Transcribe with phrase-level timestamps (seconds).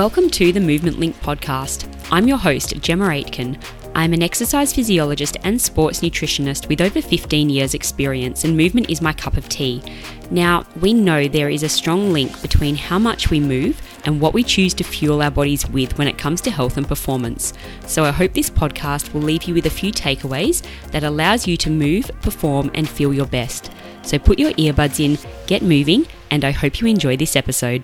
[0.00, 1.86] Welcome to the Movement Link podcast.
[2.10, 3.58] I'm your host, Jemma Aitken.
[3.94, 9.02] I'm an exercise physiologist and sports nutritionist with over 15 years' experience, and movement is
[9.02, 9.82] my cup of tea.
[10.30, 14.32] Now, we know there is a strong link between how much we move and what
[14.32, 17.52] we choose to fuel our bodies with when it comes to health and performance.
[17.86, 21.58] So, I hope this podcast will leave you with a few takeaways that allows you
[21.58, 23.70] to move, perform, and feel your best.
[24.00, 27.82] So, put your earbuds in, get moving, and I hope you enjoy this episode.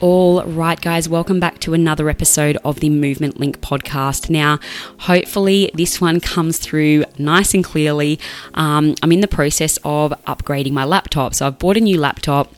[0.00, 4.30] All right, guys, welcome back to another episode of the Movement Link podcast.
[4.30, 4.58] Now,
[5.00, 8.18] hopefully, this one comes through nice and clearly.
[8.54, 11.34] Um, I'm in the process of upgrading my laptop.
[11.34, 12.54] So, I've bought a new laptop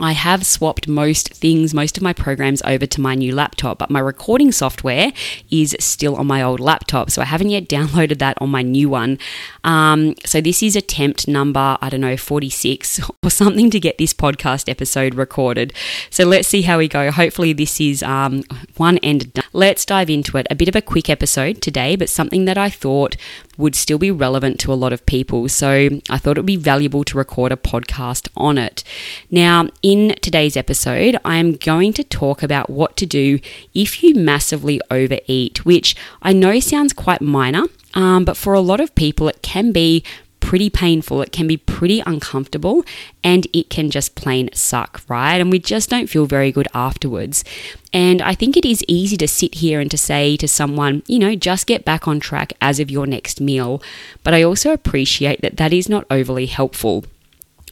[0.00, 3.90] I have swapped most things, most of my programs over to my new laptop, but
[3.90, 5.12] my recording software
[5.50, 7.10] is still on my old laptop.
[7.10, 9.18] So I haven't yet downloaded that on my new one.
[9.64, 14.14] Um, so this is attempt number, I don't know, 46 or something to get this
[14.14, 15.72] podcast episode recorded.
[16.10, 17.10] So let's see how we go.
[17.10, 18.44] Hopefully, this is um,
[18.76, 19.44] one end done.
[19.52, 20.46] Let's dive into it.
[20.50, 23.16] A bit of a quick episode today, but something that I thought
[23.56, 25.48] would still be relevant to a lot of people.
[25.48, 28.84] So I thought it would be valuable to record a podcast on it.
[29.30, 33.40] Now, in today's episode, I am going to talk about what to do
[33.74, 38.80] if you massively overeat, which I know sounds quite minor, um, but for a lot
[38.80, 40.04] of people, it can be
[40.48, 42.82] pretty painful, it can be pretty uncomfortable,
[43.22, 45.42] and it can just plain suck, right?
[45.42, 47.44] And we just don't feel very good afterwards.
[47.92, 51.18] And I think it is easy to sit here and to say to someone, you
[51.18, 53.82] know, just get back on track as of your next meal.
[54.24, 57.04] But I also appreciate that that is not overly helpful.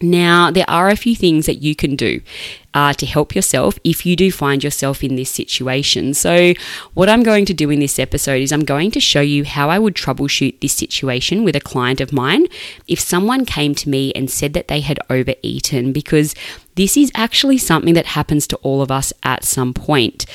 [0.02, 2.20] Now, there are a few things that you can do
[2.75, 6.14] uh, to help yourself if you do find yourself in this situation.
[6.14, 6.55] So,
[6.95, 9.70] what I'm going to do in this episode is I'm going to show you how
[9.70, 12.46] I would troubleshoot this situation with a client of mine
[12.86, 16.35] if someone came to me and said that they had overeaten, because
[16.74, 20.27] this is actually something that happens to all of us at some point.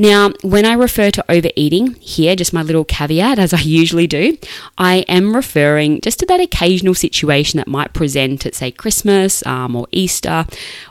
[0.00, 4.38] Now, when I refer to overeating here, just my little caveat, as I usually do,
[4.78, 9.76] I am referring just to that occasional situation that might present at, say, Christmas um,
[9.76, 10.46] or Easter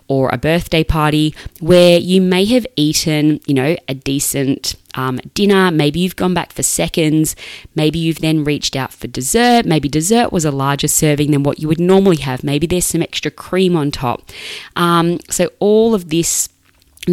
[0.07, 5.71] or a birthday party where you may have eaten, you know, a decent um, dinner.
[5.71, 7.35] Maybe you've gone back for seconds.
[7.73, 9.65] Maybe you've then reached out for dessert.
[9.65, 12.43] Maybe dessert was a larger serving than what you would normally have.
[12.43, 14.29] Maybe there's some extra cream on top.
[14.75, 16.49] Um, so, all of this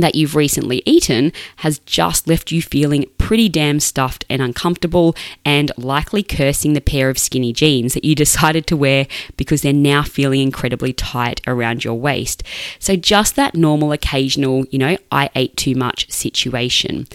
[0.01, 5.15] that you've recently eaten has just left you feeling pretty damn stuffed and uncomfortable
[5.45, 9.07] and likely cursing the pair of skinny jeans that you decided to wear
[9.37, 12.43] because they're now feeling incredibly tight around your waist.
[12.79, 17.07] So, just that normal, occasional, you know, I ate too much situation.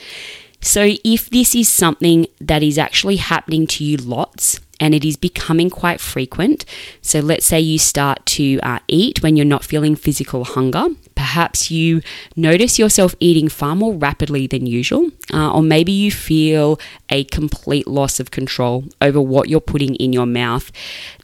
[0.62, 5.16] So, if this is something that is actually happening to you lots, and it is
[5.16, 6.66] becoming quite frequent.
[7.02, 10.88] So, let's say you start to uh, eat when you're not feeling physical hunger.
[11.14, 12.02] Perhaps you
[12.36, 16.80] notice yourself eating far more rapidly than usual, uh, or maybe you feel
[17.10, 20.72] a complete loss of control over what you're putting in your mouth.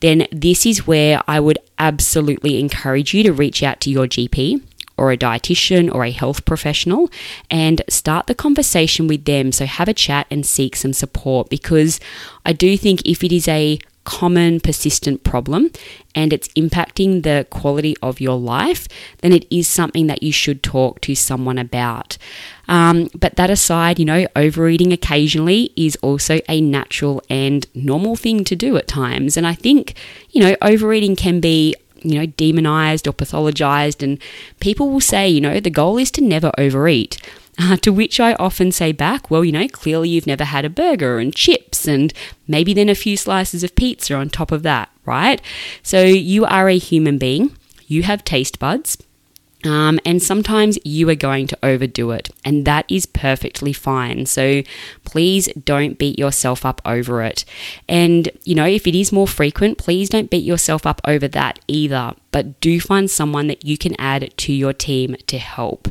[0.02, 4.62] Then, this is where I would absolutely encourage you to reach out to your GP
[4.98, 7.10] or a dietitian or a health professional
[7.50, 9.52] and start the conversation with them.
[9.52, 12.00] So have a chat and seek some support because
[12.46, 15.70] I do think if it is a common persistent problem
[16.16, 18.88] and it's impacting the quality of your life,
[19.18, 22.18] then it is something that you should talk to someone about.
[22.70, 28.46] Um, but that aside, you know, overeating occasionally is also a natural and normal thing
[28.46, 29.36] to do at times.
[29.36, 29.94] And I think,
[30.30, 34.04] you know, overeating can be you know, demonized or pathologized.
[34.04, 34.20] And
[34.60, 37.22] people will say, you know, the goal is to never overeat.
[37.60, 40.70] Uh, to which I often say back, well, you know, clearly you've never had a
[40.70, 42.14] burger and chips and
[42.48, 45.42] maybe then a few slices of pizza on top of that, right?
[45.82, 47.58] So you are a human being,
[47.88, 48.98] you have taste buds.
[49.66, 54.26] Um, and sometimes you are going to overdo it, and that is perfectly fine.
[54.28, 54.62] So
[55.04, 57.44] please don't beat yourself up over it.
[57.90, 61.60] And, you know, if it is more frequent, please don't beat yourself up over that
[61.68, 65.90] either, but do find someone that you can add to your team to help.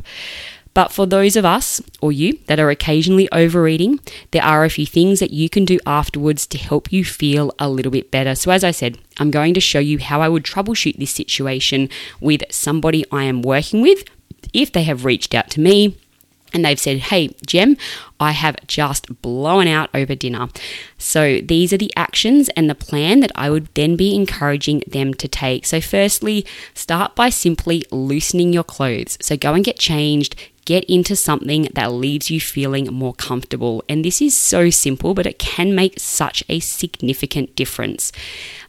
[0.77, 4.85] But for those of us, or you, that are occasionally overeating, there are a few
[4.85, 8.35] things that you can do afterwards to help you feel a little bit better.
[8.35, 11.89] So, as I said, I'm going to show you how I would troubleshoot this situation
[12.21, 14.03] with somebody I am working with
[14.53, 15.97] if they have reached out to me
[16.53, 17.75] and they've said, Hey, Jem,
[18.19, 20.47] I have just blown out over dinner.
[20.99, 25.15] So these are the actions and the plan that I would then be encouraging them
[25.15, 25.65] to take.
[25.65, 26.45] So, firstly,
[26.75, 29.17] start by simply loosening your clothes.
[29.21, 30.35] So, go and get changed,
[30.67, 33.83] get into something that leaves you feeling more comfortable.
[33.87, 38.11] And this is so simple, but it can make such a significant difference.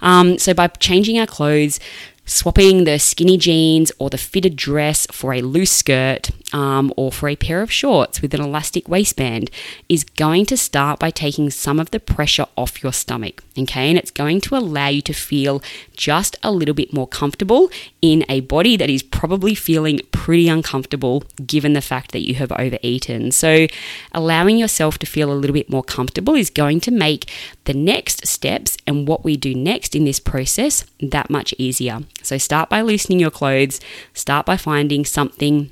[0.00, 1.80] Um, so, by changing our clothes,
[2.24, 7.28] swapping the skinny jeans or the fitted dress for a loose skirt um, or for
[7.28, 9.50] a pair of shorts with an elastic waistband
[9.88, 13.42] is going to start by taking some of the pressure off your stomach.
[13.58, 15.62] Okay, and it's going to allow you to feel
[15.96, 21.24] just a little bit more comfortable in a body that is probably feeling pretty uncomfortable
[21.46, 23.32] given the fact that you have overeaten.
[23.32, 23.66] So,
[24.12, 27.32] allowing yourself to feel a little bit more comfortable is going to make
[27.64, 32.00] the next steps and what we do next in this process that much easier.
[32.22, 33.80] So, start by loosening your clothes,
[34.12, 35.70] start by finding something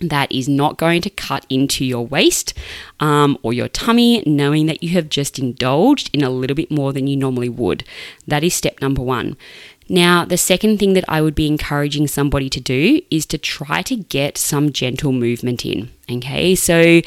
[0.00, 2.54] that is not going to cut into your waist
[3.00, 6.92] um, or your tummy, knowing that you have just indulged in a little bit more
[6.92, 7.82] than you normally would.
[8.28, 9.36] That is step number one.
[9.88, 13.82] Now, the second thing that I would be encouraging somebody to do is to try
[13.82, 15.90] to get some gentle movement in.
[16.08, 17.00] Okay, so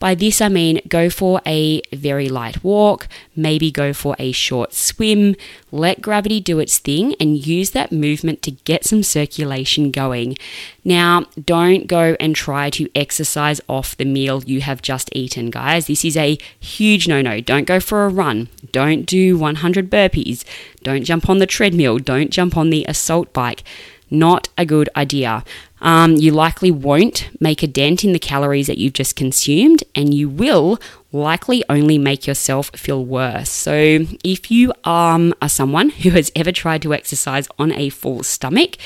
[0.00, 3.06] by this I mean go for a very light walk,
[3.36, 5.36] maybe go for a short swim,
[5.70, 10.36] let gravity do its thing, and use that movement to get some circulation going.
[10.84, 15.86] Now, don't go and try to exercise off the meal you have just eaten, guys.
[15.86, 17.40] This is a huge no no.
[17.40, 20.44] Don't go for a run, don't do 100 burpees,
[20.82, 23.64] don't jump on the treadmill, don't jump on the assault bike.
[24.10, 25.44] Not a good idea.
[25.80, 30.12] Um, you likely won't make a dent in the calories that you've just consumed, and
[30.12, 30.78] you will
[31.12, 33.50] likely only make yourself feel worse.
[33.50, 38.22] So, if you um, are someone who has ever tried to exercise on a full
[38.22, 38.76] stomach,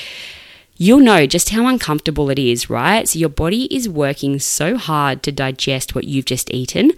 [0.77, 3.07] you'll know just how uncomfortable it is, right?
[3.07, 6.91] So, your body is working so hard to digest what you've just eaten,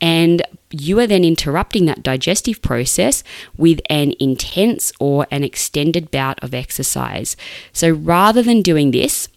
[0.00, 3.24] and you are then interrupting that digestive process
[3.56, 7.36] with an intense or an extended bout of exercise.
[7.72, 9.28] So, rather than doing this,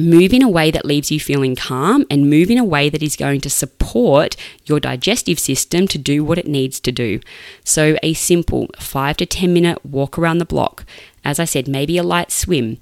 [0.00, 3.02] move in a way that leaves you feeling calm and move in a way that
[3.02, 4.36] is going to support
[4.66, 7.20] your digestive system to do what it needs to do.
[7.64, 10.84] So, a simple five to 10 minute walk around the block.
[11.24, 12.78] As I said, maybe a light swim.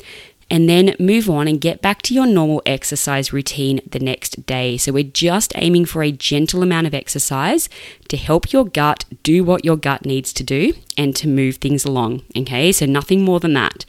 [0.52, 4.76] And then move on and get back to your normal exercise routine the next day.
[4.76, 7.70] So, we're just aiming for a gentle amount of exercise
[8.08, 11.86] to help your gut do what your gut needs to do and to move things
[11.86, 12.22] along.
[12.36, 13.86] Okay, so nothing more than that.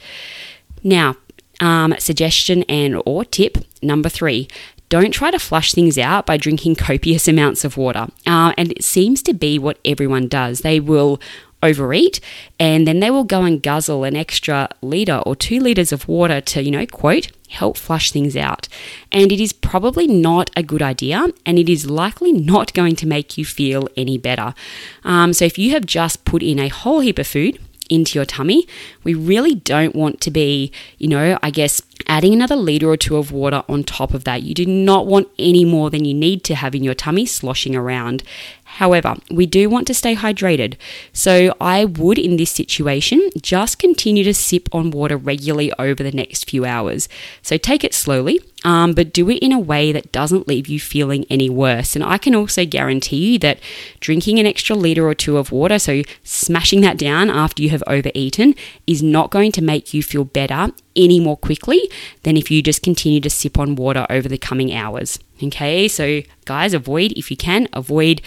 [0.82, 1.16] Now,
[1.60, 4.48] um, suggestion and or tip number three
[4.88, 8.06] don't try to flush things out by drinking copious amounts of water.
[8.26, 10.60] Uh, and it seems to be what everyone does.
[10.60, 11.20] They will
[11.64, 12.20] overeat
[12.60, 16.40] and then they will go and guzzle an extra litre or two litres of water
[16.40, 18.68] to, you know, quote, help flush things out.
[19.10, 23.06] And it is probably not a good idea and it is likely not going to
[23.06, 24.54] make you feel any better.
[25.02, 27.58] Um, so if you have just put in a whole heap of food,
[27.90, 28.66] into your tummy.
[29.02, 33.16] We really don't want to be, you know, I guess adding another litre or two
[33.16, 34.42] of water on top of that.
[34.42, 37.74] You do not want any more than you need to have in your tummy sloshing
[37.74, 38.22] around.
[38.64, 40.74] However, we do want to stay hydrated.
[41.12, 46.10] So I would, in this situation, just continue to sip on water regularly over the
[46.10, 47.08] next few hours.
[47.40, 50.80] So take it slowly, um, but do it in a way that doesn't leave you
[50.80, 51.94] feeling any worse.
[51.94, 53.60] And I can also guarantee you that
[54.00, 57.84] drinking an extra litre or two of water, so smashing that down after you have
[57.86, 58.56] overeaten,
[58.88, 61.90] is not going to make you feel better any more quickly
[62.22, 65.18] than if you just continue to sip on water over the coming hours.
[65.42, 68.22] Okay, so guys, avoid, if you can, avoid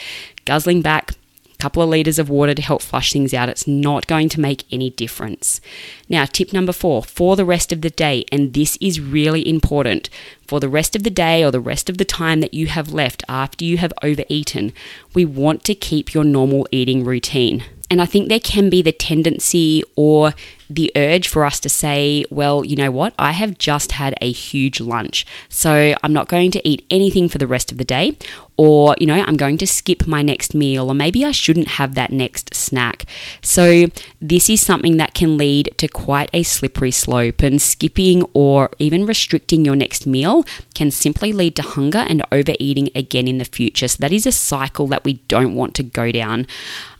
[0.46, 3.50] guzzling back a couple of liters of water to help flush things out.
[3.50, 5.60] It's not going to make any difference.
[6.08, 10.10] Now, tip number four for the rest of the day, and this is really important
[10.48, 12.94] for the rest of the day or the rest of the time that you have
[12.94, 14.72] left after you have overeaten,
[15.14, 17.64] we want to keep your normal eating routine.
[17.90, 20.34] And I think there can be the tendency or
[20.70, 24.32] the urge for us to say, well, you know what, I have just had a
[24.32, 28.18] huge lunch, so I'm not going to eat anything for the rest of the day,
[28.58, 31.96] or, you know, I'm going to skip my next meal, or maybe I shouldn't have
[31.96, 33.06] that next snack.
[33.42, 33.86] So,
[34.20, 39.06] this is something that can lead to quite a slippery slope, and skipping or even
[39.06, 43.88] restricting your next meal can simply lead to hunger and overeating again in the future.
[43.88, 46.48] So, that is a cycle that we don't want to go down.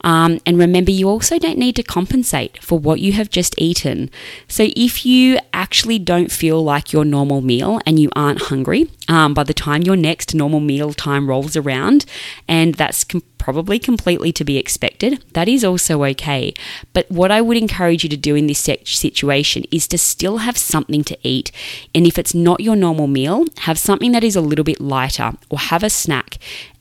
[0.02, 4.10] Um, and remember, you also don't need to compensate for what you have just eaten.
[4.46, 9.34] So, if you actually don't feel like your normal meal and you aren't hungry, um,
[9.34, 12.04] by the time your next normal meal time rolls around,
[12.46, 15.24] and that's com- probably completely to be expected.
[15.32, 16.52] That is also okay.
[16.92, 20.58] But what I would encourage you to do in this situation is to still have
[20.58, 21.50] something to eat.
[21.94, 25.32] And if it's not your normal meal, have something that is a little bit lighter
[25.48, 26.38] or have a snack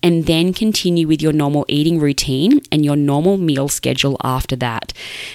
[0.07, 4.93] and then continue with your normal eating routine and your normal meal schedule after that.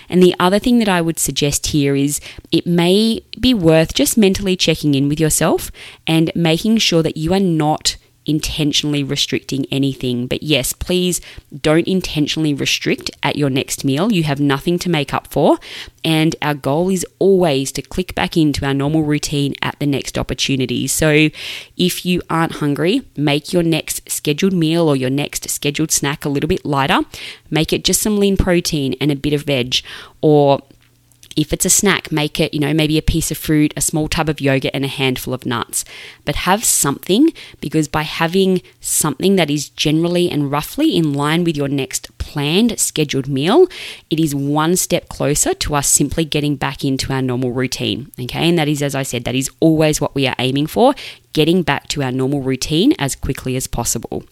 [0.09, 4.17] And the other thing that I would suggest here is it may be worth just
[4.17, 5.71] mentally checking in with yourself
[6.07, 10.27] and making sure that you are not intentionally restricting anything.
[10.27, 11.21] But yes, please
[11.61, 14.13] don't intentionally restrict at your next meal.
[14.13, 15.59] You have nothing to make up for.
[16.05, 20.19] And our goal is always to click back into our normal routine at the next
[20.19, 20.87] opportunity.
[20.87, 21.31] So
[21.77, 26.29] if you aren't hungry, make your next scheduled meal or your next scheduled snack a
[26.29, 27.01] little bit lighter.
[27.51, 29.77] Make it just some lean protein and a bit of veg
[30.21, 30.61] or
[31.37, 34.09] if it's a snack, make it, you know, maybe a piece of fruit, a small
[34.09, 35.85] tub of yogurt, and a handful of nuts.
[36.25, 41.57] But have something because by having something that is generally and roughly in line with
[41.57, 43.67] your next planned scheduled meal,
[44.11, 48.11] it is one step closer to us simply getting back into our normal routine.
[48.21, 48.49] Okay.
[48.49, 50.95] And that is, as I said, that is always what we are aiming for
[51.33, 54.25] getting back to our normal routine as quickly as possible.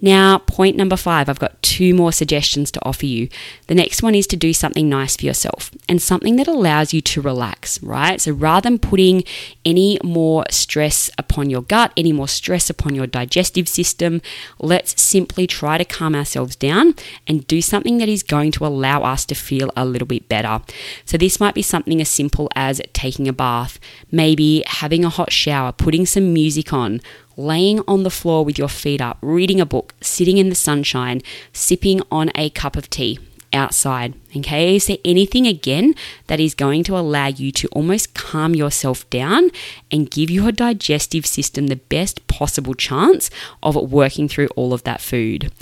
[0.00, 3.28] Now, point number five, I've got two more suggestions to offer you.
[3.66, 7.00] The next one is to do something nice for yourself and something that allows you
[7.00, 8.20] to relax, right?
[8.20, 9.24] So rather than putting
[9.64, 14.20] any more stress upon your gut, any more stress upon your digestive system,
[14.58, 16.94] let's simply try to calm ourselves down
[17.26, 20.60] and do something that is going to allow us to feel a little bit better.
[21.04, 23.78] So this might be something as simple as taking a bath,
[24.10, 27.00] maybe having a hot shower, putting some music on,
[27.36, 31.22] laying on the floor with your feet up, reading a book, sitting in the sunshine,
[31.52, 33.18] sipping on a cup of tea
[33.52, 34.14] outside.
[34.36, 35.94] Okay, is there anything again
[36.26, 39.50] that is going to allow you to almost calm yourself down
[39.90, 43.30] and give your digestive system the best possible chance
[43.62, 45.52] of working through all of that food?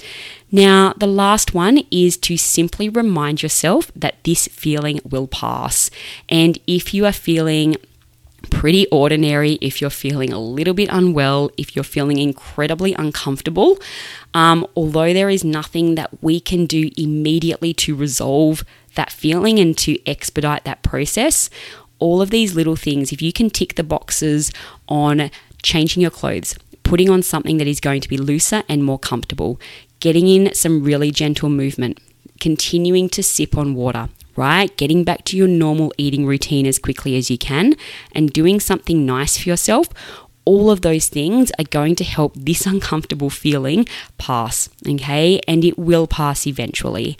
[0.53, 5.91] Now, the last one is to simply remind yourself that this feeling will pass.
[6.29, 7.77] And if you are feeling
[8.51, 13.79] pretty ordinary if you're feeling a little bit unwell, if you're feeling incredibly uncomfortable.
[14.35, 18.65] Um, although there is nothing that we can do immediately to resolve
[18.95, 21.49] that feeling and to expedite that process,
[21.99, 24.51] all of these little things, if you can tick the boxes
[24.89, 25.31] on
[25.63, 29.61] changing your clothes, putting on something that is going to be looser and more comfortable,
[30.01, 32.01] getting in some really gentle movement,
[32.41, 34.75] continuing to sip on water, right?
[34.77, 37.75] Getting back to your normal eating routine as quickly as you can
[38.13, 39.89] and doing something nice for yourself.
[40.45, 43.87] All of those things are going to help this uncomfortable feeling
[44.19, 45.41] pass, okay?
[45.47, 47.19] And it will pass eventually.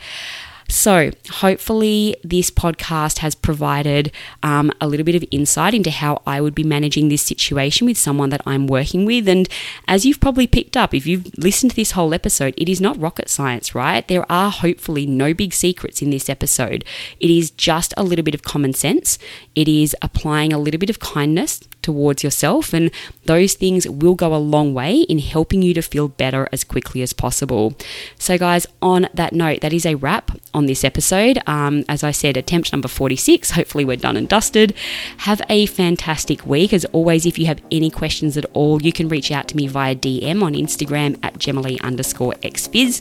[0.71, 4.13] So, hopefully, this podcast has provided
[4.45, 7.99] um, a little bit of insight into how I would be managing this situation with
[7.99, 9.29] someone that I'm working with.
[9.29, 9.49] And
[9.89, 13.01] as you've probably picked up, if you've listened to this whole episode, it is not
[13.01, 14.07] rocket science, right?
[14.07, 16.85] There are hopefully no big secrets in this episode.
[17.19, 19.19] It is just a little bit of common sense,
[19.57, 22.73] it is applying a little bit of kindness towards yourself.
[22.73, 22.91] And
[23.27, 27.03] those things will go a long way in helping you to feel better as quickly
[27.03, 27.75] as possible.
[28.19, 31.39] So, guys, on that note, that is a wrap on this episode.
[31.47, 33.53] Um, as I said, attempt number 46.
[33.53, 34.75] Hopefully, we're done and dusted.
[35.19, 36.73] Have a fantastic week.
[36.73, 39.67] As always, if you have any questions at all, you can reach out to me
[39.67, 43.01] via DM on Instagram at jemmalee underscore exphys.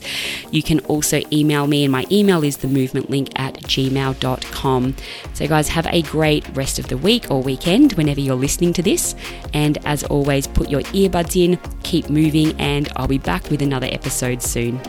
[0.50, 4.96] You can also email me, and my email is the movement link at gmail.com.
[5.34, 8.36] So, guys, have a great rest of the week or weekend whenever you're
[8.70, 9.14] listening to this.
[9.54, 13.88] And as always, put your earbuds in, keep moving, and I'll be back with another
[13.90, 14.80] episode soon.